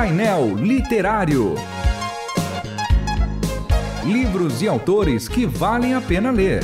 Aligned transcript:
Painel 0.00 0.54
Literário. 0.54 1.54
Livros 4.02 4.62
e 4.62 4.66
autores 4.66 5.28
que 5.28 5.44
valem 5.44 5.92
a 5.92 6.00
pena 6.00 6.30
ler. 6.30 6.62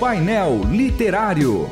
Painel 0.00 0.60
Literário. 0.68 1.70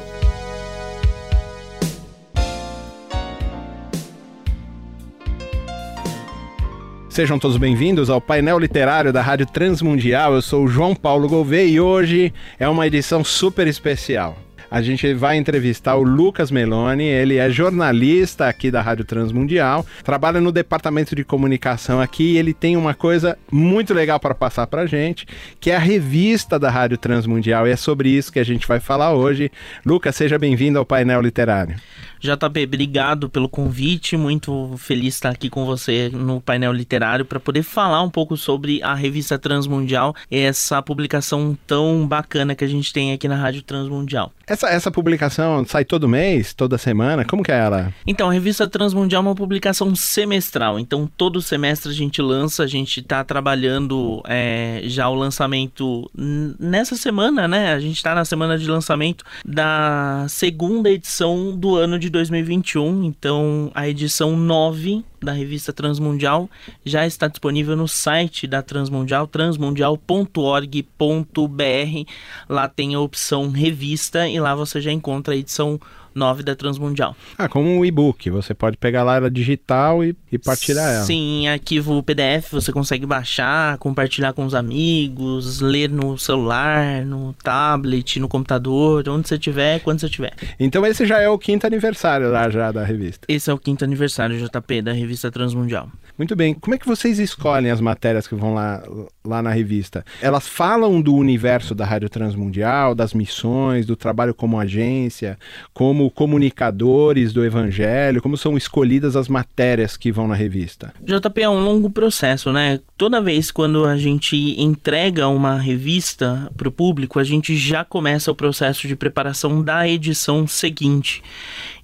Sejam 7.08 7.36
todos 7.36 7.56
bem-vindos 7.56 8.08
ao 8.08 8.20
painel 8.20 8.60
literário 8.60 9.12
da 9.12 9.20
Rádio 9.20 9.46
Transmundial. 9.46 10.34
Eu 10.34 10.40
sou 10.40 10.66
o 10.66 10.68
João 10.68 10.94
Paulo 10.94 11.28
Gouveia 11.28 11.66
e 11.66 11.80
hoje 11.80 12.32
é 12.60 12.68
uma 12.68 12.86
edição 12.86 13.24
super 13.24 13.66
especial 13.66 14.36
a 14.70 14.80
gente 14.80 15.12
vai 15.14 15.36
entrevistar 15.36 15.96
o 15.96 16.02
Lucas 16.02 16.50
Meloni, 16.50 17.04
ele 17.04 17.36
é 17.36 17.50
jornalista 17.50 18.46
aqui 18.46 18.70
da 18.70 18.80
Rádio 18.80 19.04
Transmundial, 19.04 19.84
trabalha 20.04 20.40
no 20.40 20.52
departamento 20.52 21.16
de 21.16 21.24
comunicação 21.24 22.00
aqui 22.00 22.34
e 22.34 22.38
ele 22.38 22.54
tem 22.54 22.76
uma 22.76 22.94
coisa 22.94 23.36
muito 23.50 23.92
legal 23.92 24.20
para 24.20 24.34
passar 24.34 24.66
para 24.66 24.86
gente, 24.86 25.26
que 25.58 25.70
é 25.70 25.76
a 25.76 25.80
revista 25.80 26.58
da 26.58 26.70
Rádio 26.70 26.98
Transmundial 26.98 27.66
e 27.66 27.70
é 27.70 27.76
sobre 27.76 28.10
isso 28.10 28.32
que 28.32 28.38
a 28.38 28.44
gente 28.44 28.66
vai 28.66 28.78
falar 28.78 29.12
hoje. 29.12 29.50
Lucas, 29.84 30.14
seja 30.14 30.38
bem-vindo 30.38 30.78
ao 30.78 30.86
painel 30.86 31.20
literário. 31.20 31.76
JP, 32.20 32.64
obrigado 32.64 33.30
pelo 33.30 33.48
convite. 33.48 34.16
Muito 34.16 34.74
feliz 34.76 35.00
de 35.00 35.08
estar 35.08 35.30
aqui 35.30 35.48
com 35.48 35.64
você 35.64 36.10
no 36.10 36.40
painel 36.40 36.70
literário 36.70 37.24
para 37.24 37.40
poder 37.40 37.62
falar 37.62 38.02
um 38.02 38.10
pouco 38.10 38.36
sobre 38.36 38.82
a 38.82 38.94
revista 38.94 39.38
Transmundial, 39.38 40.14
essa 40.30 40.82
publicação 40.82 41.56
tão 41.66 42.06
bacana 42.06 42.54
que 42.54 42.62
a 42.62 42.68
gente 42.68 42.92
tem 42.92 43.12
aqui 43.12 43.26
na 43.26 43.36
Rádio 43.36 43.62
Transmundial. 43.62 44.32
Essa, 44.46 44.59
essa 44.68 44.90
publicação 44.90 45.64
sai 45.66 45.84
todo 45.84 46.08
mês, 46.08 46.52
toda 46.54 46.78
semana? 46.78 47.24
Como 47.24 47.42
que 47.42 47.52
é 47.52 47.58
ela? 47.58 47.92
Então, 48.06 48.28
a 48.28 48.32
revista 48.32 48.66
Transmundial 48.66 49.22
é 49.22 49.26
uma 49.26 49.34
publicação 49.34 49.94
semestral. 49.94 50.78
Então, 50.78 51.10
todo 51.16 51.40
semestre 51.40 51.90
a 51.90 51.94
gente 51.94 52.20
lança, 52.20 52.62
a 52.62 52.66
gente 52.66 53.00
está 53.00 53.22
trabalhando 53.24 54.22
é, 54.26 54.82
já 54.84 55.08
o 55.08 55.14
lançamento 55.14 56.10
nessa 56.14 56.96
semana, 56.96 57.46
né? 57.46 57.72
A 57.72 57.80
gente 57.80 57.96
está 57.96 58.14
na 58.14 58.24
semana 58.24 58.58
de 58.58 58.66
lançamento 58.68 59.24
da 59.44 60.26
segunda 60.28 60.90
edição 60.90 61.56
do 61.56 61.76
ano 61.76 61.98
de 61.98 62.10
2021. 62.10 63.04
Então, 63.04 63.70
a 63.74 63.88
edição 63.88 64.36
9 64.36 65.04
da 65.22 65.32
revista 65.32 65.72
Transmundial 65.72 66.50
já 66.84 67.06
está 67.06 67.28
disponível 67.28 67.76
no 67.76 67.86
site 67.86 68.46
da 68.46 68.62
Transmundial, 68.62 69.26
transmundial.org.br. 69.26 72.10
Lá 72.48 72.68
tem 72.68 72.94
a 72.94 73.00
opção 73.00 73.50
revista 73.50 74.28
e 74.28 74.40
lá 74.40 74.54
você 74.54 74.80
já 74.80 74.92
encontra 74.92 75.34
a 75.34 75.36
edição 75.36 75.78
9 76.14 76.42
da 76.42 76.54
Transmundial. 76.54 77.16
Ah, 77.38 77.48
como 77.48 77.68
um 77.68 77.84
e-book, 77.84 78.30
você 78.30 78.54
pode 78.54 78.76
pegar 78.76 79.02
lá 79.02 79.16
ela 79.16 79.30
digital 79.30 80.04
e, 80.04 80.16
e 80.30 80.38
partilhar 80.38 80.92
ela. 80.92 81.04
Sim, 81.04 81.48
arquivo 81.48 82.02
PDF 82.02 82.50
você 82.50 82.72
consegue 82.72 83.06
baixar, 83.06 83.78
compartilhar 83.78 84.32
com 84.32 84.44
os 84.44 84.54
amigos, 84.54 85.60
ler 85.60 85.88
no 85.88 86.18
celular, 86.18 87.04
no 87.04 87.32
tablet, 87.42 88.18
no 88.18 88.28
computador, 88.28 89.08
onde 89.08 89.28
você 89.28 89.38
tiver, 89.38 89.80
quando 89.80 90.00
você 90.00 90.08
tiver. 90.08 90.32
Então 90.58 90.84
esse 90.84 91.06
já 91.06 91.20
é 91.20 91.28
o 91.28 91.38
quinto 91.38 91.66
aniversário 91.66 92.30
lá 92.30 92.48
já 92.50 92.72
da 92.72 92.84
revista. 92.84 93.26
Esse 93.28 93.50
é 93.50 93.54
o 93.54 93.58
quinto 93.58 93.84
aniversário, 93.84 94.38
JP, 94.38 94.82
da 94.82 94.92
revista 94.92 95.30
Transmundial. 95.30 95.88
Muito 96.20 96.36
bem. 96.36 96.52
Como 96.52 96.74
é 96.74 96.78
que 96.78 96.86
vocês 96.86 97.18
escolhem 97.18 97.70
as 97.70 97.80
matérias 97.80 98.26
que 98.26 98.34
vão 98.34 98.52
lá, 98.52 98.82
lá 99.24 99.40
na 99.40 99.50
revista? 99.50 100.04
Elas 100.20 100.46
falam 100.46 101.00
do 101.00 101.14
universo 101.14 101.74
da 101.74 101.86
Rádio 101.86 102.10
Transmundial, 102.10 102.94
das 102.94 103.14
missões, 103.14 103.86
do 103.86 103.96
trabalho 103.96 104.34
como 104.34 104.60
agência, 104.60 105.38
como 105.72 106.09
comunicadores 106.10 107.32
do 107.32 107.44
evangelho? 107.44 108.22
Como 108.22 108.36
são 108.36 108.56
escolhidas 108.56 109.16
as 109.16 109.28
matérias 109.28 109.96
que 109.96 110.10
vão 110.10 110.26
na 110.26 110.34
revista? 110.34 110.92
JP 111.02 111.42
é 111.42 111.48
um 111.48 111.64
longo 111.64 111.90
processo, 111.90 112.52
né? 112.52 112.80
Toda 112.96 113.20
vez 113.20 113.50
quando 113.50 113.84
a 113.84 113.96
gente 113.96 114.36
entrega 114.60 115.28
uma 115.28 115.58
revista 115.58 116.50
para 116.56 116.68
o 116.68 116.72
público, 116.72 117.18
a 117.18 117.24
gente 117.24 117.56
já 117.56 117.84
começa 117.84 118.30
o 118.30 118.34
processo 118.34 118.86
de 118.86 118.96
preparação 118.96 119.62
da 119.62 119.88
edição 119.88 120.46
seguinte. 120.46 121.22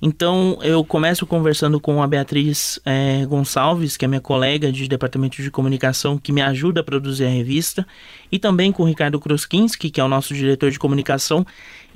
Então 0.00 0.58
eu 0.62 0.84
começo 0.84 1.26
conversando 1.26 1.80
com 1.80 2.02
a 2.02 2.06
Beatriz 2.06 2.78
é, 2.84 3.24
Gonçalves, 3.26 3.96
que 3.96 4.04
é 4.04 4.08
minha 4.08 4.20
colega 4.20 4.70
de 4.70 4.88
departamento 4.88 5.42
de 5.42 5.50
comunicação, 5.50 6.18
que 6.18 6.32
me 6.32 6.42
ajuda 6.42 6.80
a 6.80 6.84
produzir 6.84 7.24
a 7.24 7.30
revista, 7.30 7.86
e 8.30 8.38
também 8.38 8.72
com 8.72 8.82
o 8.82 8.86
Ricardo 8.86 9.20
Kroskinski, 9.20 9.90
que 9.90 10.00
é 10.00 10.04
o 10.04 10.08
nosso 10.08 10.34
diretor 10.34 10.70
de 10.70 10.78
comunicação, 10.78 11.46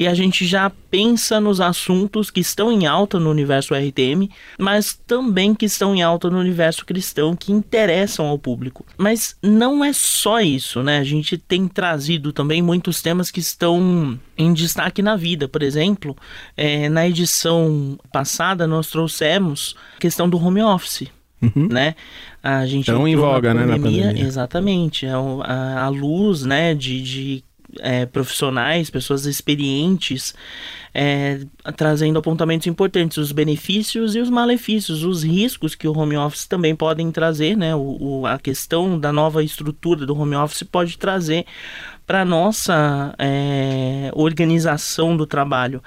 e 0.01 0.07
a 0.07 0.15
gente 0.15 0.47
já 0.47 0.71
pensa 0.91 1.39
nos 1.39 1.61
assuntos 1.61 2.31
que 2.31 2.41
estão 2.41 2.73
em 2.73 2.87
alta 2.87 3.21
no 3.21 3.31
universo 3.31 3.75
RTM, 3.75 4.31
mas 4.59 4.95
também 5.07 5.55
que 5.55 5.67
estão 5.67 5.95
em 5.95 6.03
alta 6.03 6.31
no 6.31 6.39
universo 6.39 6.87
cristão, 6.87 7.37
que 7.37 7.53
interessam 7.53 8.27
ao 8.27 8.39
público. 8.39 8.87
Mas 8.97 9.37
não 9.43 9.85
é 9.85 9.93
só 9.93 10.41
isso, 10.41 10.83
né? 10.83 10.99
A 10.99 11.05
gente 11.05 11.37
tem 11.37 11.69
trazido 11.69 12.33
também 12.33 12.63
muitos 12.63 13.03
temas 13.03 13.31
que 13.31 13.41
estão 13.41 14.19
em 14.39 14.55
destaque 14.55 15.03
na 15.03 15.17
vida. 15.17 15.47
Por 15.47 15.63
exemplo, 15.63 16.17
é, 16.57 16.89
na 16.89 17.07
edição 17.07 17.99
passada 18.11 18.67
nós 18.67 18.87
trouxemos 18.87 19.77
a 19.97 20.01
questão 20.01 20.31
do 20.31 20.43
home 20.43 20.63
office. 20.63 21.09
Uhum. 21.43 21.69
Né? 21.71 21.95
A 22.43 22.67
gente 22.67 22.87
Tão 22.87 23.09
em 23.09 23.17
voga, 23.17 23.55
né, 23.55 23.65
na 23.65 23.79
pandemia. 23.79 24.13
Exatamente. 24.19 25.07
A, 25.07 25.11
é 25.11 25.15
a, 25.45 25.85
a 25.85 25.89
luz, 25.89 26.45
né, 26.45 26.75
de, 26.75 27.03
de 27.03 27.45
é, 27.79 28.07
profissionais, 28.07 28.91
pessoas 28.91 29.27
experientes, 29.27 30.35
é, 30.93 31.41
trazendo 31.77 32.19
apontamentos 32.19 32.67
importantes, 32.67 33.17
os 33.17 33.33
benefícios 33.33 34.15
e 34.15 34.19
os 34.19 34.29
malefícios, 34.29 35.05
os 35.05 35.23
riscos 35.23 35.75
que 35.75 35.87
o 35.87 35.97
home 35.97 36.17
office 36.17 36.47
também 36.47 36.75
podem 36.75 37.11
trazer, 37.13 37.57
né? 37.57 37.75
O, 37.75 37.97
o 38.01 38.27
a 38.27 38.39
questão 38.39 38.99
da 38.99 39.13
nova 39.13 39.43
estrutura 39.45 40.05
do 40.05 40.19
home 40.19 40.35
office 40.37 40.63
pode 40.65 40.99
trazer 40.99 41.47
para 42.11 42.23
a 42.23 42.25
nossa 42.25 43.15
é, 43.21 44.11
organização 44.15 45.17
do 45.17 45.25
trabalho. 45.25 45.81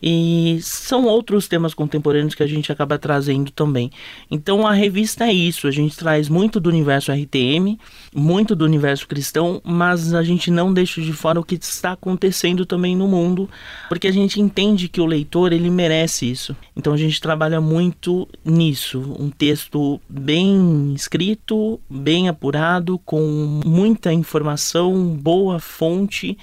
E 0.00 0.58
são 0.60 1.06
outros 1.06 1.48
temas 1.48 1.72
contemporâneos 1.72 2.34
que 2.34 2.42
a 2.42 2.46
gente 2.46 2.70
acaba 2.70 2.96
trazendo 2.98 3.50
também. 3.50 3.90
Então 4.30 4.66
a 4.66 4.72
revista 4.72 5.24
é 5.24 5.32
isso, 5.32 5.66
a 5.66 5.70
gente 5.72 5.96
traz 5.96 6.28
muito 6.28 6.60
do 6.60 6.68
universo 6.68 7.10
RTM, 7.10 7.76
muito 8.14 8.54
do 8.54 8.66
universo 8.66 9.08
cristão, 9.08 9.62
mas 9.64 10.12
a 10.12 10.22
gente 10.22 10.50
não 10.50 10.74
deixa 10.74 11.00
de 11.00 11.12
fora 11.12 11.40
o 11.40 11.44
que 11.44 11.54
está 11.54 11.92
acontecendo 11.92 12.66
também 12.66 12.94
no 12.94 13.08
mundo, 13.08 13.48
porque 13.88 14.06
a 14.06 14.12
gente 14.12 14.40
entende 14.40 14.88
que 14.88 15.00
o 15.00 15.06
leitor 15.06 15.54
ele 15.54 15.70
merece 15.70 16.30
isso. 16.30 16.54
Então 16.76 16.92
a 16.92 16.98
gente 16.98 17.18
trabalha 17.18 17.60
muito 17.62 18.28
nisso, 18.44 19.16
um 19.18 19.30
texto 19.30 19.98
bem 20.06 20.92
escrito, 20.94 21.80
bem 21.88 22.28
apurado, 22.28 22.98
com 22.98 23.60
muita 23.64 24.12
informação, 24.12 25.08
boa 25.08 25.58
fonte 25.64 26.36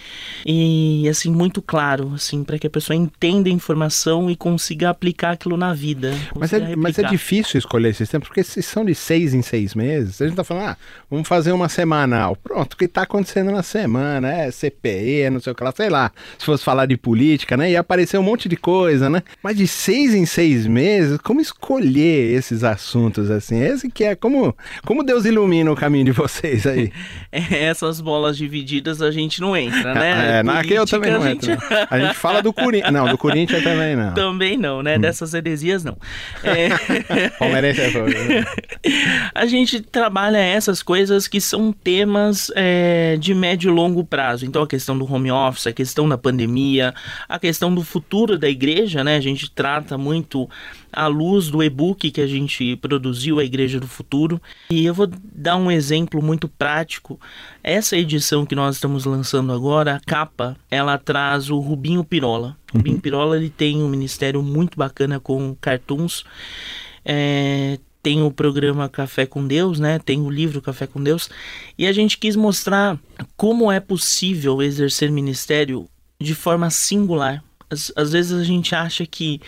e 0.46 1.08
assim 1.08 1.32
muito 1.32 1.62
claro, 1.62 2.14
assim, 2.16 2.44
para 2.44 2.58
que 2.60 2.68
a 2.68 2.70
pessoa 2.70 2.96
entenda 2.96 3.50
informação 3.50 4.30
e 4.30 4.36
consiga 4.36 4.90
aplicar 4.90 5.32
aquilo 5.32 5.56
na 5.56 5.74
vida. 5.74 6.14
Mas 6.38 6.52
é, 6.52 6.76
mas 6.76 7.00
é 7.00 7.04
difícil 7.04 7.58
escolher 7.58 7.90
esses 7.90 8.10
tempos, 8.10 8.28
porque 8.28 8.44
se 8.44 8.62
são 8.62 8.84
de 8.84 8.96
seis 8.96 9.34
em 9.34 9.42
seis 9.42 9.76
meses, 9.76 10.22
a 10.22 10.28
gente 10.28 10.36
tá 10.36 10.44
falando, 10.44 10.70
ah, 10.70 10.78
vamos 11.10 11.28
fazer 11.28 11.52
uma 11.52 11.70
semanal. 11.70 12.36
Pronto, 12.36 12.74
o 12.74 12.78
que 12.78 12.86
está 12.86 13.04
acontecendo 13.04 13.52
na 13.52 13.64
semana? 13.64 14.32
É 14.32 14.52
CPE, 14.52 15.30
não 15.32 15.40
sei 15.40 15.54
o 15.54 15.56
que 15.56 15.64
lá, 15.64 15.72
sei 15.72 15.90
lá. 15.90 16.12
Se 16.38 16.46
fosse 16.46 16.64
falar 16.64 16.86
de 16.86 16.98
política, 16.98 17.56
né? 17.56 17.72
Ia 17.72 17.82
aparecer 17.82 18.18
um 18.18 18.24
monte 18.24 18.50
de 18.50 18.58
coisa, 18.58 19.10
né? 19.10 19.24
Mas 19.44 19.58
de 19.58 19.68
seis 19.68 20.14
em 20.14 20.26
seis 20.26 20.66
meses, 20.66 21.18
como 21.20 21.40
escolher 21.40 22.34
esses 22.34 22.64
assuntos 22.64 23.30
assim? 23.30 23.62
Esse 23.62 23.90
que 23.90 24.04
é 24.04 24.16
como, 24.16 24.56
como 24.86 25.04
Deus 25.04 25.26
ilumina 25.26 25.72
o 25.72 25.76
caminho 25.76 26.06
de 26.06 26.12
vocês 26.12 26.66
aí. 26.66 26.92
É, 27.32 27.66
essas 27.66 28.02
bolas 28.02 28.38
divididas 28.38 29.02
a 29.02 29.11
gente 29.12 29.42
não 29.42 29.56
entra, 29.56 29.94
né? 29.94 30.40
É, 30.40 30.44
naquele 30.44 30.80
eu 30.80 30.86
também 30.86 31.12
não 31.12 31.22
a 31.22 31.30
gente... 31.30 31.52
entro. 31.52 31.68
A 31.90 32.00
gente 32.00 32.16
fala 32.16 32.42
do 32.42 32.54
Corinthians. 32.54 32.92
Não, 32.92 33.08
do 33.08 33.18
Corinthians 33.18 33.64
também 33.64 33.96
não. 33.96 34.14
Também 34.14 34.58
não, 34.58 34.84
né? 34.84 34.98
Hum. 34.98 35.02
Dessas 35.02 35.34
heresias 35.34 35.84
não. 35.84 35.98
É... 36.44 36.70
Palmeirense 37.40 37.82
é 37.82 37.92
A 39.34 39.46
gente 39.46 39.82
trabalha 39.82 40.38
essas 40.38 40.84
coisas 40.84 41.28
que 41.28 41.40
são 41.40 41.72
temas 41.72 42.52
é, 42.56 43.18
de 43.18 43.34
médio 43.34 43.72
e 43.72 43.74
longo 43.74 44.04
prazo. 44.04 44.46
Então 44.46 44.62
a 44.62 44.68
questão 44.68 44.98
do 44.98 45.12
home 45.12 45.32
office, 45.32 45.68
a 45.68 45.74
questão 45.74 46.08
da 46.08 46.18
pandemia, 46.18 46.94
a 47.28 47.40
questão 47.40 47.74
do 47.74 47.84
futuro 47.84 48.38
da 48.38 48.50
igreja, 48.50 49.04
né? 49.04 49.16
A 49.16 49.22
gente 49.22 49.50
trata 49.50 49.98
muito 49.98 50.50
à 50.92 51.08
luz 51.08 51.48
do 51.48 51.64
e-book 51.64 52.12
que 52.12 52.22
a 52.22 52.28
gente 52.28 52.76
produziu, 52.76 53.40
A 53.40 53.44
Igreja 53.44 53.80
do 53.80 53.88
Futuro. 53.88 54.42
E 54.70 54.86
eu 54.86 54.94
vou 54.94 55.10
dar 55.34 55.56
um 55.56 55.72
exemplo 55.72 56.22
muito 56.22 56.48
prático. 56.48 57.20
Essa 57.64 57.96
edição 57.96 58.46
que 58.46 58.56
nós 58.56 58.76
estamos 58.76 58.91
lançando 59.06 59.52
agora, 59.52 59.96
a 59.96 60.00
capa, 60.00 60.58
ela 60.70 60.98
traz 60.98 61.50
o 61.50 61.60
Rubinho 61.60 62.04
Pirola. 62.04 62.58
O 62.74 62.78
Rubinho 62.78 62.96
uhum. 62.96 63.02
Pirola 63.02 63.38
ele 63.38 63.50
tem 63.50 63.82
um 63.82 63.88
ministério 63.88 64.42
muito 64.42 64.78
bacana 64.78 65.20
com 65.20 65.56
cartoons. 65.60 66.24
É, 67.04 67.80
tem 68.02 68.22
o 68.22 68.32
programa 68.32 68.90
Café 68.90 69.26
com 69.26 69.46
Deus, 69.46 69.80
né? 69.80 70.00
Tem 70.00 70.20
o 70.22 70.30
livro 70.30 70.62
Café 70.62 70.88
com 70.88 71.02
Deus. 71.02 71.30
E 71.78 71.86
a 71.86 71.94
gente 71.94 72.18
quis 72.18 72.36
mostrar 72.36 73.00
como 73.38 73.72
é 73.72 73.80
possível 73.80 74.62
exercer 74.62 75.12
ministério 75.12 75.88
de 76.20 76.34
forma 76.34 76.70
singular. 76.70 77.44
Às, 77.70 77.92
às 77.96 78.12
vezes 78.12 78.34
a 78.34 78.44
gente 78.44 78.76
acha 78.76 79.06
que 79.06 79.40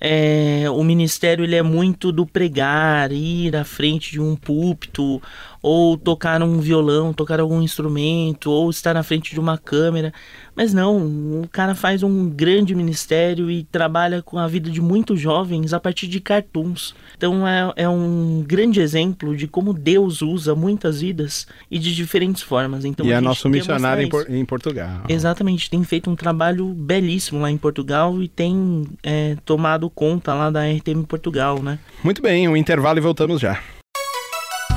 é, 0.00 0.64
o 0.70 0.82
ministério 0.84 1.44
ele 1.44 1.56
é 1.56 1.62
muito 1.62 2.12
do 2.12 2.26
pregar, 2.26 3.12
ir 3.12 3.56
à 3.56 3.64
frente 3.64 4.12
de 4.12 4.20
um 4.20 4.36
púlpito, 4.36 5.20
ou 5.62 5.96
tocar 5.96 6.42
um 6.42 6.60
violão, 6.60 7.12
tocar 7.12 7.40
algum 7.40 7.60
instrumento, 7.60 8.50
ou 8.50 8.70
estar 8.70 8.94
na 8.94 9.02
frente 9.02 9.32
de 9.32 9.40
uma 9.40 9.58
câmera. 9.58 10.12
Mas 10.54 10.72
não, 10.72 11.42
o 11.42 11.48
cara 11.50 11.74
faz 11.74 12.02
um 12.02 12.30
grande 12.30 12.74
ministério 12.74 13.50
e 13.50 13.64
trabalha 13.64 14.22
com 14.22 14.38
a 14.38 14.46
vida 14.46 14.70
de 14.70 14.80
muitos 14.80 15.20
jovens 15.20 15.74
a 15.74 15.80
partir 15.80 16.06
de 16.06 16.20
cartoons. 16.20 16.94
Então 17.16 17.46
é, 17.46 17.72
é 17.76 17.88
um 17.88 18.44
grande 18.46 18.80
exemplo 18.80 19.36
de 19.36 19.48
como 19.48 19.74
Deus 19.74 20.22
usa 20.22 20.54
muitas 20.54 21.00
vidas 21.00 21.46
e 21.70 21.78
de 21.78 21.94
diferentes 21.94 22.42
formas. 22.42 22.84
Então, 22.84 23.04
e 23.04 23.12
é 23.12 23.20
nosso 23.20 23.48
missionário 23.48 24.04
em, 24.04 24.08
por, 24.08 24.30
em, 24.30 24.44
Portugal. 24.44 25.02
Exatamente, 25.08 25.68
tem 25.68 25.82
feito 25.82 26.08
um 26.08 26.16
trabalho 26.16 26.66
belíssimo 26.68 27.40
lá 27.40 27.50
em 27.50 27.58
Portugal 27.58 28.22
e 28.22 28.28
tem 28.28 28.84
é, 29.02 29.36
tomado 29.44 29.90
conta 29.96 30.32
lá 30.32 30.50
da 30.50 30.60
RTM 30.60 31.04
Portugal, 31.04 31.60
né? 31.60 31.80
Muito 32.04 32.22
bem, 32.22 32.46
um 32.46 32.56
intervalo 32.56 32.98
e 32.98 33.02
voltamos 33.02 33.40
já 33.40 33.58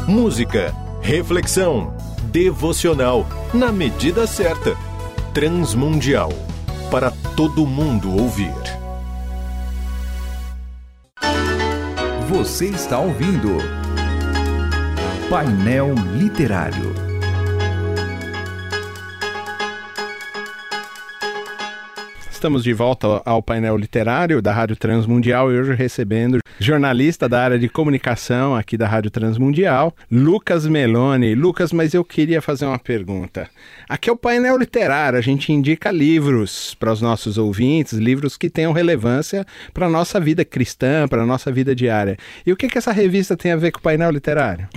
música, 0.10 0.74
reflexão, 1.01 1.95
devocional, 2.31 3.27
na 3.54 3.71
medida 3.71 4.25
certa. 4.25 4.75
Transmundial 5.33 6.31
para 6.89 7.12
todo 7.36 7.66
mundo 7.68 8.12
ouvir. 8.19 8.51
Você 12.27 12.66
está 12.66 13.00
ouvindo 13.00 13.57
Painel 15.30 15.94
Literário. 16.16 17.08
Estamos 22.39 22.63
de 22.63 22.71
volta 22.74 23.21
ao 23.25 23.44
painel 23.44 23.75
literário 23.75 24.41
da 24.41 24.53
Rádio 24.53 24.77
Transmundial 24.77 25.51
e 25.51 25.59
hoje 25.59 25.74
recebendo 25.74 26.39
jornalista 26.59 27.29
da 27.29 27.41
área 27.41 27.57
de 27.57 27.69
comunicação 27.69 28.53
aqui 28.53 28.75
da 28.75 28.85
Rádio 28.85 29.09
Transmundial, 29.09 29.95
Lucas 30.11 30.67
Meloni. 30.67 31.33
Lucas, 31.33 31.71
mas 31.71 31.94
eu 31.94 32.03
queria 32.03 32.41
fazer 32.41 32.65
uma 32.65 32.77
pergunta. 32.77 33.50
Aqui 33.88 34.09
é 34.09 34.13
o 34.13 34.17
painel 34.17 34.57
literário, 34.57 35.17
a 35.17 35.21
gente 35.21 35.53
indica 35.53 35.89
livros 35.89 36.75
para 36.75 36.91
os 36.91 37.01
nossos 37.01 37.38
ouvintes, 37.38 37.94
livros 37.94 38.38
que 38.38 38.50
tenham 38.50 38.73
relevância 38.73 39.45
para 39.73 39.88
a 39.88 39.89
nossa 39.89 40.19
vida 40.19 40.44
cristã, 40.44 41.07
para 41.07 41.23
a 41.23 41.25
nossa 41.25 41.51
vida 41.51 41.73
diária. 41.73 42.17
E 42.45 42.51
o 42.51 42.57
que, 42.57 42.67
que 42.67 42.77
essa 42.77 42.91
revista 42.91 43.38
tem 43.38 43.51
a 43.51 43.56
ver 43.56 43.71
com 43.71 43.79
o 43.79 43.81
painel 43.81 44.11
literário? 44.11 44.67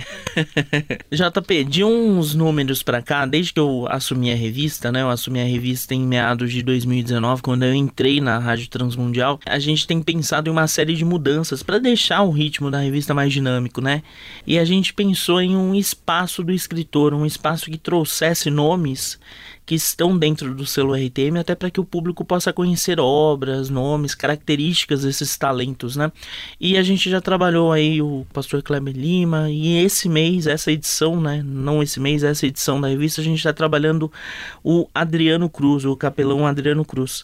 JP, 1.11 1.63
de 1.65 1.83
uns 1.83 2.33
números 2.33 2.81
para 2.81 3.01
cá, 3.01 3.25
desde 3.25 3.53
que 3.53 3.59
eu 3.59 3.85
assumi 3.89 4.31
a 4.31 4.35
revista, 4.35 4.91
né? 4.91 5.01
Eu 5.01 5.09
assumi 5.09 5.41
a 5.41 5.45
revista 5.45 5.93
em 5.93 6.07
meados 6.07 6.51
de 6.51 6.63
2019, 6.63 7.41
quando 7.41 7.63
eu 7.63 7.73
entrei 7.73 8.21
na 8.21 8.39
Rádio 8.39 8.69
Transmundial, 8.69 9.39
a 9.45 9.59
gente 9.59 9.85
tem 9.85 10.01
pensado 10.01 10.49
em 10.49 10.51
uma 10.51 10.67
série 10.67 10.95
de 10.95 11.03
mudanças 11.03 11.61
deixar 11.79 12.23
o 12.23 12.31
ritmo 12.31 12.69
da 12.69 12.79
revista 12.79 13.13
mais 13.13 13.31
dinâmico, 13.31 13.81
né? 13.81 14.03
E 14.45 14.57
a 14.59 14.65
gente 14.65 14.93
pensou 14.93 15.41
em 15.41 15.55
um 15.55 15.75
espaço 15.75 16.43
do 16.43 16.51
escritor, 16.51 17.13
um 17.13 17.25
espaço 17.25 17.65
que 17.65 17.77
trouxesse 17.77 18.49
nomes 18.49 19.19
que 19.65 19.75
estão 19.75 20.17
dentro 20.17 20.53
do 20.53 20.65
selo 20.65 20.93
RTM, 20.93 21.39
até 21.39 21.55
para 21.55 21.71
que 21.71 21.79
o 21.79 21.85
público 21.85 22.25
possa 22.25 22.51
conhecer 22.51 22.99
obras, 22.99 23.69
nomes, 23.69 24.13
características 24.13 25.03
desses 25.03 25.37
talentos, 25.37 25.95
né? 25.95 26.11
E 26.59 26.77
a 26.77 26.83
gente 26.83 27.09
já 27.09 27.21
trabalhou 27.21 27.71
aí 27.71 28.01
o 28.01 28.25
pastor 28.33 28.61
Kleber 28.61 28.95
Lima, 28.95 29.49
e 29.49 29.77
esse 29.83 30.09
mês, 30.09 30.47
essa 30.47 30.71
edição, 30.71 31.19
né? 31.21 31.41
Não 31.45 31.81
esse 31.81 31.99
mês, 31.99 32.23
essa 32.23 32.45
edição 32.45 32.79
da 32.79 32.89
revista, 32.89 33.21
a 33.21 33.23
gente 33.23 33.37
está 33.37 33.53
trabalhando 33.53 34.11
o 34.63 34.87
Adriano 34.93 35.49
Cruz, 35.49 35.85
o 35.85 35.95
capelão 35.95 36.45
Adriano 36.45 36.83
Cruz. 36.83 37.23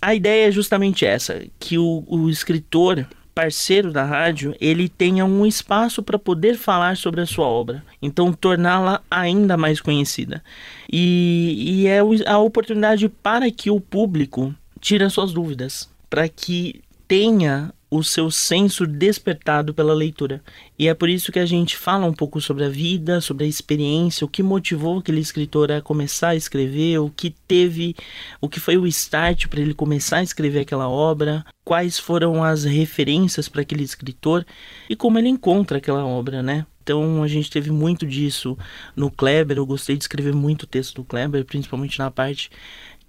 A 0.00 0.14
ideia 0.14 0.48
é 0.48 0.52
justamente 0.52 1.04
essa, 1.04 1.42
que 1.58 1.76
o, 1.76 2.04
o 2.06 2.30
escritor 2.30 3.04
parceiro 3.40 3.90
da 3.90 4.04
rádio, 4.04 4.54
ele 4.60 4.86
tenha 4.86 5.24
um 5.24 5.46
espaço 5.46 6.02
para 6.02 6.18
poder 6.18 6.58
falar 6.58 6.94
sobre 6.94 7.22
a 7.22 7.26
sua 7.26 7.46
obra. 7.46 7.82
Então, 8.02 8.34
torná-la 8.34 9.00
ainda 9.10 9.56
mais 9.56 9.80
conhecida. 9.80 10.44
E, 10.92 11.54
e 11.56 11.86
é 11.86 12.00
a 12.26 12.38
oportunidade 12.38 13.08
para 13.08 13.50
que 13.50 13.70
o 13.70 13.80
público 13.80 14.54
tire 14.78 15.04
as 15.04 15.14
suas 15.14 15.32
dúvidas, 15.32 15.88
para 16.10 16.28
que 16.28 16.82
tenha 17.08 17.72
o 17.90 18.04
seu 18.04 18.30
senso 18.30 18.86
despertado 18.86 19.74
pela 19.74 19.92
leitura. 19.92 20.40
E 20.78 20.86
é 20.86 20.94
por 20.94 21.08
isso 21.08 21.32
que 21.32 21.38
a 21.38 21.46
gente 21.46 21.76
fala 21.76 22.06
um 22.06 22.12
pouco 22.12 22.40
sobre 22.40 22.64
a 22.64 22.68
vida, 22.68 23.20
sobre 23.20 23.44
a 23.44 23.48
experiência, 23.48 24.24
o 24.24 24.28
que 24.28 24.42
motivou 24.42 24.98
aquele 24.98 25.20
escritor 25.20 25.72
a 25.72 25.80
começar 25.80 26.28
a 26.28 26.36
escrever, 26.36 26.98
o 26.98 27.10
que 27.10 27.34
teve, 27.48 27.96
o 28.40 28.48
que 28.48 28.60
foi 28.60 28.76
o 28.76 28.86
start 28.86 29.48
para 29.48 29.60
ele 29.60 29.74
começar 29.74 30.18
a 30.18 30.22
escrever 30.22 30.60
aquela 30.60 30.88
obra, 30.88 31.44
quais 31.70 32.00
foram 32.00 32.42
as 32.42 32.64
referências 32.64 33.48
para 33.48 33.62
aquele 33.62 33.84
escritor 33.84 34.44
e 34.88 34.96
como 34.96 35.20
ele 35.20 35.28
encontra 35.28 35.78
aquela 35.78 36.04
obra, 36.04 36.42
né? 36.42 36.66
Então 36.82 37.22
a 37.22 37.28
gente 37.28 37.48
teve 37.48 37.70
muito 37.70 38.04
disso 38.04 38.58
no 38.96 39.08
Kleber. 39.08 39.56
Eu 39.56 39.64
gostei 39.64 39.96
de 39.96 40.02
escrever 40.02 40.34
muito 40.34 40.66
texto 40.66 40.96
do 40.96 41.04
Kleber, 41.04 41.44
principalmente 41.44 41.96
na 41.96 42.10
parte 42.10 42.50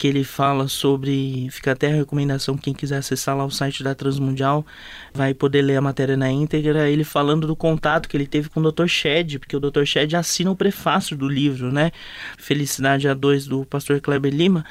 que 0.02 0.08
ele 0.08 0.24
fala 0.24 0.68
sobre. 0.68 1.48
Fica 1.52 1.74
até 1.74 1.92
a 1.92 1.96
recomendação, 1.96 2.58
quem 2.58 2.74
quiser 2.74 2.98
acessar 2.98 3.38
lá 3.38 3.46
o 3.46 3.52
site 3.52 3.84
da 3.84 3.94
Transmundial 3.94 4.66
vai 5.14 5.32
poder 5.32 5.62
ler 5.62 5.78
a 5.78 5.82
matéria 5.82 6.18
na 6.18 6.28
íntegra. 6.28 6.90
Ele 6.90 7.04
falando 7.04 7.46
do 7.46 7.56
contato 7.56 8.10
que 8.10 8.18
ele 8.18 8.26
teve 8.26 8.50
com 8.50 8.60
o 8.60 8.72
Dr. 8.72 8.88
Shed, 8.88 9.38
porque 9.38 9.56
o 9.56 9.60
Dr. 9.60 9.86
Shed 9.86 10.16
assina 10.16 10.50
o 10.50 10.56
prefácio 10.56 11.16
do 11.16 11.30
livro, 11.30 11.72
né? 11.72 11.92
Felicidade 12.36 13.08
a 13.08 13.14
dois 13.14 13.46
do 13.46 13.64
pastor 13.64 14.02
Kleber 14.02 14.34
Lima. 14.34 14.66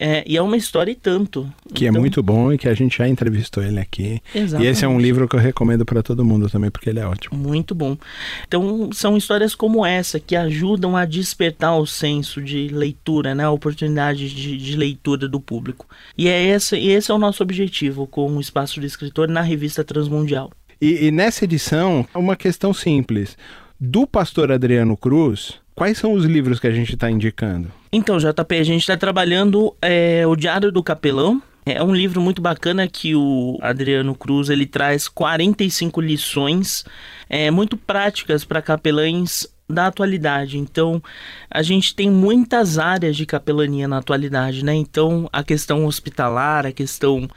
É, 0.00 0.22
e 0.24 0.36
é 0.36 0.42
uma 0.42 0.56
história 0.56 0.92
e 0.92 0.94
tanto. 0.94 1.52
Que 1.74 1.84
é 1.84 1.88
então... 1.88 1.98
é 1.98 2.00
muito 2.00 2.22
bom 2.22 2.52
e 2.52 2.58
que 2.58 2.68
a 2.68 2.74
gente 2.74 2.98
já 2.98 3.08
entrevistou 3.08 3.64
ele 3.64 3.80
aqui. 3.80 4.22
Exatamente. 4.32 4.68
E 4.68 4.70
esse 4.70 4.84
é 4.84 4.88
um 4.88 5.00
livro 5.00 5.26
que 5.26 5.34
eu 5.34 5.40
recomendo 5.40 5.84
para 5.84 6.04
todo 6.04 6.24
mundo 6.24 6.48
também, 6.48 6.70
porque 6.70 6.88
ele 6.88 7.00
é 7.00 7.06
ótimo. 7.06 7.36
Muito 7.36 7.74
bom. 7.74 7.96
Então, 8.46 8.90
são 8.92 9.16
histórias 9.16 9.56
como 9.56 9.84
essa 9.84 10.20
que 10.20 10.36
ajudam 10.36 10.96
a 10.96 11.04
despertar 11.04 11.76
o 11.76 11.84
senso 11.84 12.40
de 12.40 12.68
leitura, 12.68 13.34
né? 13.34 13.42
a 13.42 13.50
oportunidade 13.50 14.32
de, 14.32 14.56
de 14.56 14.67
leitura 14.76 15.28
do 15.28 15.40
público. 15.40 15.86
E 16.16 16.28
é 16.28 16.42
esse, 16.42 16.76
esse 16.78 17.10
é 17.10 17.14
o 17.14 17.18
nosso 17.18 17.42
objetivo 17.42 18.06
com 18.06 18.36
o 18.36 18.40
Espaço 18.40 18.80
do 18.80 18.86
Escritor 18.86 19.28
na 19.28 19.40
revista 19.40 19.84
Transmundial. 19.84 20.50
E, 20.80 21.06
e 21.06 21.10
nessa 21.10 21.44
edição, 21.44 22.06
uma 22.14 22.36
questão 22.36 22.72
simples. 22.72 23.36
Do 23.80 24.06
pastor 24.06 24.50
Adriano 24.50 24.96
Cruz, 24.96 25.60
Quais 25.78 25.96
são 25.96 26.12
os 26.12 26.24
livros 26.24 26.58
que 26.58 26.66
a 26.66 26.72
gente 26.72 26.94
está 26.94 27.08
indicando? 27.08 27.70
Então, 27.92 28.18
JP, 28.18 28.56
a 28.56 28.64
gente 28.64 28.80
está 28.80 28.96
trabalhando 28.96 29.72
é, 29.80 30.26
o 30.26 30.34
Diário 30.34 30.72
do 30.72 30.82
Capelão. 30.82 31.40
É 31.64 31.80
um 31.80 31.94
livro 31.94 32.20
muito 32.20 32.42
bacana 32.42 32.88
que 32.88 33.14
o 33.14 33.56
Adriano 33.62 34.12
Cruz 34.12 34.50
ele 34.50 34.66
traz 34.66 35.06
45 35.06 36.00
lições 36.00 36.84
é, 37.30 37.48
muito 37.48 37.76
práticas 37.76 38.44
para 38.44 38.60
capelães 38.60 39.46
da 39.68 39.86
atualidade. 39.88 40.58
Então, 40.58 41.02
a 41.50 41.62
gente 41.62 41.94
tem 41.94 42.10
muitas 42.10 42.78
áreas 42.78 43.16
de 43.16 43.26
capelania 43.26 43.86
na 43.86 43.98
atualidade, 43.98 44.64
né? 44.64 44.74
Então, 44.74 45.28
a 45.32 45.42
questão 45.42 45.84
hospitalar, 45.84 46.66
a 46.66 46.72
questão 46.72 47.28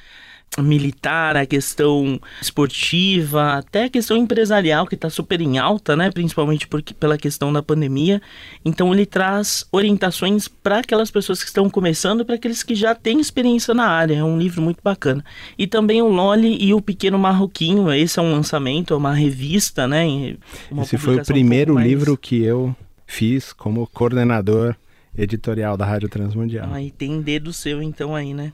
militar, 0.59 1.37
a 1.37 1.45
questão 1.45 2.19
esportiva, 2.41 3.53
até 3.53 3.85
a 3.85 3.89
questão 3.89 4.17
empresarial 4.17 4.85
que 4.85 4.95
está 4.95 5.09
super 5.09 5.39
em 5.39 5.57
alta, 5.57 5.95
né? 5.95 6.11
Principalmente 6.11 6.67
porque, 6.67 6.93
pela 6.93 7.17
questão 7.17 7.53
da 7.53 7.63
pandemia. 7.63 8.21
Então 8.65 8.93
ele 8.93 9.05
traz 9.05 9.65
orientações 9.71 10.49
para 10.49 10.79
aquelas 10.79 11.09
pessoas 11.09 11.41
que 11.41 11.47
estão 11.47 11.69
começando, 11.69 12.25
para 12.25 12.35
aqueles 12.35 12.63
que 12.63 12.75
já 12.75 12.93
têm 12.93 13.21
experiência 13.21 13.73
na 13.73 13.87
área. 13.87 14.15
É 14.15 14.23
um 14.23 14.37
livro 14.37 14.61
muito 14.61 14.79
bacana. 14.83 15.23
E 15.57 15.65
também 15.65 16.01
o 16.01 16.09
Loli 16.09 16.57
e 16.61 16.73
o 16.73 16.81
Pequeno 16.81 17.17
Marroquinho. 17.17 17.91
Esse 17.93 18.19
é 18.19 18.21
um 18.21 18.31
lançamento, 18.31 18.93
é 18.93 18.97
uma 18.97 19.13
revista, 19.13 19.87
né? 19.87 20.35
Uma 20.69 20.83
Esse 20.83 20.97
foi 20.97 21.15
o 21.15 21.25
primeiro 21.25 21.71
um 21.71 21.75
mais... 21.75 21.87
livro 21.87 22.17
que 22.17 22.41
eu 22.41 22.75
fiz 23.07 23.53
como 23.53 23.87
coordenador 23.87 24.75
editorial 25.17 25.77
da 25.77 25.85
Rádio 25.85 26.09
Transmundial. 26.09 26.73
Aí 26.73 26.91
tem 26.91 27.21
dedo 27.21 27.53
seu 27.53 27.81
então 27.81 28.15
aí, 28.15 28.33
né? 28.33 28.51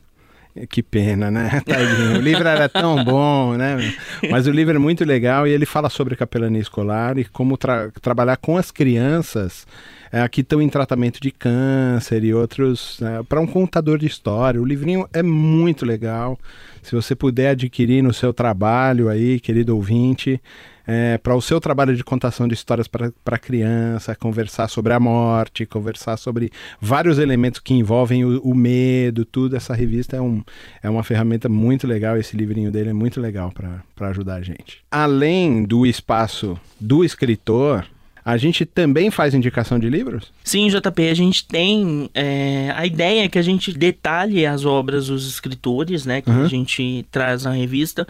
Que 0.66 0.82
pena, 0.82 1.30
né? 1.30 1.62
Tadinho. 1.66 2.18
O 2.18 2.22
livro 2.22 2.48
era 2.48 2.68
tão 2.68 3.04
bom, 3.04 3.54
né? 3.54 3.94
Mas 4.30 4.48
o 4.48 4.52
livro 4.52 4.76
é 4.76 4.80
muito 4.80 5.06
legal 5.06 5.46
e 5.46 5.52
ele 5.52 5.66
fala 5.66 5.90
sobre 5.90 6.16
capelania 6.16 6.62
escolar 6.62 7.18
e 7.18 7.26
como 7.26 7.58
tra 7.58 7.92
trabalhar 8.02 8.38
com 8.38 8.58
as 8.58 8.72
crianças 8.72 9.68
é, 10.12 10.28
que 10.28 10.42
estão 10.42 10.62
em 10.62 10.70
tratamento 10.70 11.20
de 11.20 11.32
câncer 11.32 12.24
e 12.24 12.34
outros. 12.34 13.00
Né? 13.00 13.24
Para 13.28 13.42
um 13.42 13.48
contador 13.48 13.98
de 13.98 14.06
história. 14.06 14.62
O 14.62 14.66
livrinho 14.66 15.08
é 15.14 15.24
muito 15.24 15.86
legal. 15.86 16.38
Se 16.82 16.96
você 16.96 17.16
puder 17.16 17.50
adquirir 17.50 18.02
no 18.02 18.14
seu 18.14 18.34
trabalho 18.34 19.10
aí, 19.10 19.40
querido 19.40 19.76
ouvinte, 19.76 20.42
é, 20.88 21.18
para 21.18 21.36
o 21.36 21.42
seu 21.42 21.60
trabalho 21.60 21.94
de 21.94 22.04
contação 22.04 22.48
de 22.48 22.54
histórias 22.54 22.88
para 22.88 23.38
criança, 23.38 24.16
conversar 24.16 24.70
sobre 24.70 24.94
a 24.94 25.00
morte, 25.00 25.66
conversar 25.66 26.16
sobre 26.16 26.50
vários 26.80 27.20
elementos 27.20 27.60
que 27.60 27.74
envolvem 27.74 28.24
o, 28.24 28.40
o, 28.40 28.56
medo, 28.56 29.26
tudo. 29.26 29.58
Essa 29.58 29.76
revista 29.76 30.16
é, 30.16 30.22
um, 30.22 30.42
é 30.82 30.90
uma 30.90 31.04
ferramenta 31.04 31.50
muito 31.50 31.86
legal, 31.86 32.18
esse 32.18 32.38
livrinho 32.38 32.72
dele 32.72 32.92
é 32.92 32.94
muito 32.94 33.20
legal 33.20 33.52
para 33.52 34.08
ajudar 34.08 34.36
a 34.36 34.42
gente. 34.42 34.82
Além 34.90 35.66
do 35.66 35.86
espaço 35.86 36.58
do 36.80 37.04
escritor, 37.04 37.86
a 38.28 38.36
gente 38.36 38.66
também 38.66 39.10
faz 39.10 39.34
indicação 39.34 39.80
de 39.80 39.90
livros? 39.90 40.34
Sim, 40.44 40.68
JP, 40.68 41.10
a 41.10 41.14
gente 41.14 41.48
tem. 41.48 42.10
É, 42.14 42.74
a 42.76 42.86
ideia 42.86 43.24
é 43.24 43.30
que 43.30 43.40
a 43.40 43.42
gente 43.42 43.72
detalhe 43.72 44.46
as 44.46 44.66
obras 44.66 45.08
dos 45.08 45.26
escritores, 45.26 46.06
né? 46.06 46.22
Que 46.22 46.30
uhum. 46.30 46.44
a 46.44 46.48
gente 46.50 47.06
traz 47.10 47.46
na 47.46 47.52
revista, 47.52 48.06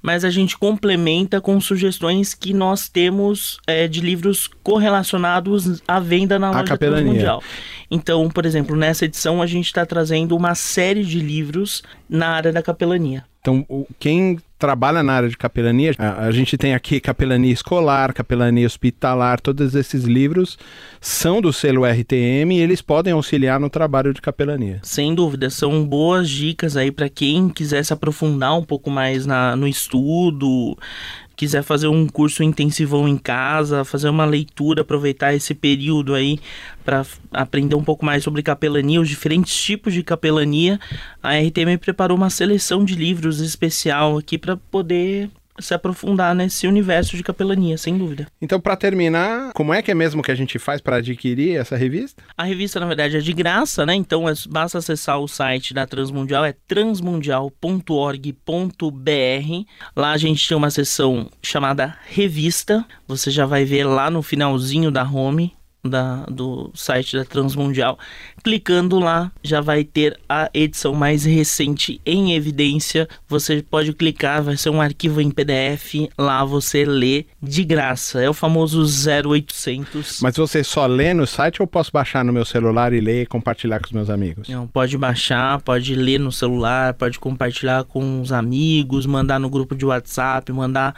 mas 0.00 0.24
a 0.24 0.30
gente 0.30 0.56
complementa 0.56 1.38
com 1.38 1.60
sugestões 1.60 2.32
que 2.32 2.54
nós 2.54 2.88
temos 2.88 3.58
é, 3.66 3.86
de 3.86 4.00
livros 4.00 4.48
correlacionados 4.62 5.82
à 5.86 6.00
venda 6.00 6.38
na 6.38 6.50
loja 6.50 7.02
mundial. 7.04 7.42
Então, 7.90 8.30
por 8.30 8.46
exemplo, 8.46 8.74
nessa 8.74 9.04
edição 9.04 9.42
a 9.42 9.46
gente 9.46 9.66
está 9.66 9.84
trazendo 9.84 10.34
uma 10.34 10.54
série 10.54 11.04
de 11.04 11.20
livros 11.20 11.82
na 12.08 12.28
área 12.28 12.50
da 12.54 12.62
capelania. 12.62 13.22
Então, 13.48 13.86
quem 13.98 14.38
trabalha 14.58 15.02
na 15.02 15.14
área 15.14 15.28
de 15.28 15.36
capelania, 15.38 15.94
a, 15.96 16.26
a, 16.26 16.30
gente 16.30 16.58
tem 16.58 16.74
aqui 16.74 17.00
capelania 17.00 17.52
escolar, 17.52 18.12
capelania 18.12 18.66
hospitalar, 18.66 19.40
todos 19.40 19.74
esses 19.74 20.04
livros 20.04 20.58
são 21.00 21.40
do 21.40 21.50
selo 21.50 21.86
RTM 21.86 22.52
e 22.52 22.60
eles 22.60 22.82
podem 22.82 23.14
auxiliar 23.14 23.58
no 23.58 23.70
trabalho 23.70 24.12
de 24.12 24.20
capelania. 24.20 24.80
Sem 24.82 25.14
dúvida, 25.14 25.48
são 25.48 25.86
boas 25.86 26.28
dicas 26.28 26.76
aí 26.76 26.90
para 26.90 27.08
quem 27.08 27.48
quiser 27.48 27.82
se 27.84 27.92
aprofundar 27.92 28.58
um 28.58 28.64
pouco 28.64 28.90
mais 28.90 29.24
na, 29.24 29.56
no 29.56 29.66
estudo, 29.66 30.76
quiser 31.38 31.62
fazer 31.62 31.86
um 31.86 32.08
curso 32.08 32.42
intensivão 32.42 33.06
em 33.06 33.16
casa, 33.16 33.84
fazer 33.84 34.08
uma 34.08 34.24
leitura, 34.24 34.82
aproveitar 34.82 35.32
esse 35.32 35.54
período 35.54 36.16
aí 36.16 36.40
para 36.84 37.06
aprender 37.30 37.76
um 37.76 37.84
pouco 37.84 38.04
mais 38.04 38.24
sobre 38.24 38.42
capelania, 38.42 39.00
os 39.00 39.08
diferentes 39.08 39.56
tipos 39.56 39.94
de 39.94 40.02
capelania, 40.02 40.80
a 41.22 41.38
RTM 41.38 41.78
preparou 41.80 42.16
uma 42.16 42.28
seleção 42.28 42.84
de 42.84 42.96
livros 42.96 43.38
especial 43.38 44.18
aqui 44.18 44.36
para 44.36 44.56
poder 44.56 45.30
se 45.58 45.74
aprofundar 45.74 46.34
nesse 46.34 46.66
universo 46.66 47.16
de 47.16 47.22
capelania, 47.22 47.76
sem 47.76 47.96
dúvida. 47.96 48.26
Então, 48.40 48.60
para 48.60 48.76
terminar, 48.76 49.52
como 49.52 49.74
é 49.74 49.82
que 49.82 49.90
é 49.90 49.94
mesmo 49.94 50.22
que 50.22 50.30
a 50.30 50.34
gente 50.34 50.58
faz 50.58 50.80
para 50.80 50.96
adquirir 50.96 51.56
essa 51.56 51.76
revista? 51.76 52.22
A 52.36 52.44
revista, 52.44 52.80
na 52.80 52.86
verdade, 52.86 53.16
é 53.16 53.20
de 53.20 53.32
graça, 53.32 53.84
né? 53.84 53.94
Então, 53.94 54.28
é, 54.28 54.32
basta 54.48 54.78
acessar 54.78 55.18
o 55.18 55.28
site 55.28 55.74
da 55.74 55.86
Transmundial, 55.86 56.44
é 56.44 56.54
transmundial.org.br. 56.66 59.64
Lá 59.96 60.12
a 60.12 60.16
gente 60.16 60.48
tem 60.48 60.56
uma 60.56 60.70
seção 60.70 61.28
chamada 61.42 61.96
Revista. 62.06 62.84
Você 63.06 63.30
já 63.30 63.46
vai 63.46 63.64
ver 63.64 63.84
lá 63.84 64.10
no 64.10 64.22
finalzinho 64.22 64.90
da 64.90 65.04
home 65.04 65.57
da, 65.84 66.24
do 66.26 66.70
site 66.74 67.16
da 67.16 67.24
Transmundial. 67.24 67.98
Clicando 68.42 68.98
lá, 68.98 69.30
já 69.42 69.60
vai 69.60 69.84
ter 69.84 70.18
a 70.28 70.50
edição 70.52 70.94
mais 70.94 71.24
recente 71.24 72.00
em 72.04 72.34
evidência. 72.34 73.08
Você 73.28 73.62
pode 73.62 73.92
clicar, 73.92 74.42
vai 74.42 74.56
ser 74.56 74.70
um 74.70 74.80
arquivo 74.80 75.20
em 75.20 75.30
PDF. 75.30 76.08
Lá 76.16 76.44
você 76.44 76.84
lê 76.84 77.26
de 77.42 77.64
graça. 77.64 78.20
É 78.20 78.28
o 78.28 78.34
famoso 78.34 78.82
0800. 78.82 80.20
Mas 80.20 80.36
você 80.36 80.64
só 80.64 80.86
lê 80.86 81.14
no 81.14 81.26
site 81.26 81.60
ou 81.60 81.66
posso 81.66 81.92
baixar 81.92 82.24
no 82.24 82.32
meu 82.32 82.44
celular 82.44 82.92
e 82.92 83.00
ler 83.00 83.22
e 83.22 83.26
compartilhar 83.26 83.78
com 83.80 83.86
os 83.86 83.92
meus 83.92 84.10
amigos? 84.10 84.48
Não, 84.48 84.66
pode 84.66 84.96
baixar, 84.96 85.60
pode 85.60 85.94
ler 85.94 86.18
no 86.18 86.32
celular, 86.32 86.94
pode 86.94 87.18
compartilhar 87.18 87.84
com 87.84 88.20
os 88.20 88.32
amigos, 88.32 89.06
mandar 89.06 89.38
no 89.38 89.48
grupo 89.48 89.74
de 89.74 89.84
WhatsApp, 89.84 90.50
mandar 90.52 90.94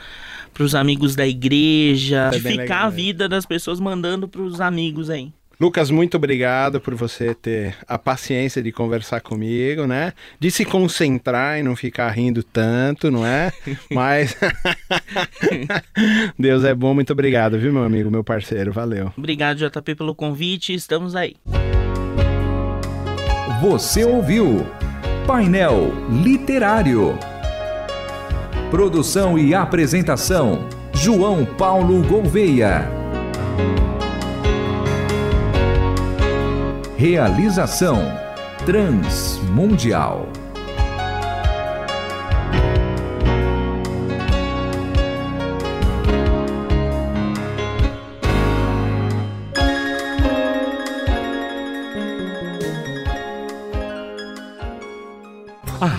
para 0.53 0.63
os 0.63 0.75
amigos 0.75 1.15
da 1.15 1.25
igreja, 1.25 2.29
é 2.33 2.39
ficar 2.39 2.83
a 2.83 2.89
vida 2.89 3.27
das 3.27 3.45
pessoas 3.45 3.79
mandando 3.79 4.27
para 4.27 4.41
os 4.41 4.59
amigos 4.59 4.70
aí. 5.09 5.31
Lucas, 5.61 5.91
muito 5.91 6.17
obrigado 6.17 6.81
por 6.81 6.95
você 6.95 7.35
ter 7.35 7.75
a 7.87 7.95
paciência 7.95 8.63
de 8.63 8.71
conversar 8.71 9.21
comigo, 9.21 9.85
né? 9.85 10.11
De 10.39 10.49
se 10.49 10.65
concentrar 10.65 11.59
e 11.59 11.61
não 11.61 11.75
ficar 11.75 12.09
rindo 12.09 12.41
tanto, 12.41 13.11
não 13.11 13.23
é? 13.23 13.53
Mas 13.93 14.35
Deus 16.37 16.63
é 16.63 16.73
bom, 16.73 16.95
muito 16.95 17.13
obrigado, 17.13 17.59
viu, 17.59 17.71
meu 17.71 17.83
amigo, 17.83 18.09
meu 18.09 18.23
parceiro, 18.23 18.71
valeu. 18.71 19.13
Obrigado, 19.15 19.57
JP, 19.57 19.93
pelo 19.93 20.15
convite, 20.15 20.73
estamos 20.73 21.15
aí. 21.15 21.35
Você 23.61 24.03
ouviu 24.03 24.65
Painel 25.27 25.93
Literário. 26.23 27.19
Produção 28.71 29.37
e 29.37 29.53
apresentação: 29.53 30.67
João 30.91 31.45
Paulo 31.45 32.01
Gouveia. 32.07 32.89
Realização 37.01 37.97
Transmundial. 38.63 40.40